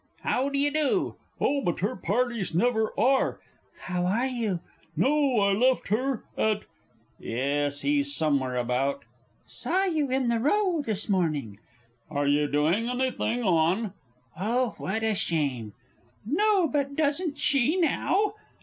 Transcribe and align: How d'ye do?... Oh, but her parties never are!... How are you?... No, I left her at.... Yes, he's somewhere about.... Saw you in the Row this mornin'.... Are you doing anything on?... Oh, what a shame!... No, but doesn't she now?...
How 0.21 0.49
d'ye 0.49 0.71
do?... 0.71 1.15
Oh, 1.39 1.61
but 1.61 1.81
her 1.81 1.95
parties 1.95 2.55
never 2.55 2.91
are!... 2.99 3.39
How 3.81 4.07
are 4.07 4.25
you?... 4.25 4.59
No, 4.95 5.39
I 5.41 5.53
left 5.53 5.89
her 5.89 6.23
at.... 6.35 6.65
Yes, 7.19 7.81
he's 7.81 8.11
somewhere 8.11 8.55
about.... 8.55 9.05
Saw 9.45 9.83
you 9.83 10.09
in 10.09 10.27
the 10.27 10.39
Row 10.39 10.81
this 10.81 11.07
mornin'.... 11.07 11.59
Are 12.09 12.25
you 12.25 12.47
doing 12.47 12.89
anything 12.89 13.43
on?... 13.43 13.93
Oh, 14.35 14.73
what 14.79 15.03
a 15.03 15.13
shame!... 15.13 15.73
No, 16.25 16.67
but 16.67 16.95
doesn't 16.95 17.37
she 17.37 17.75
now?... 17.77 18.33